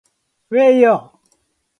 [0.49, 1.19] うぇいよ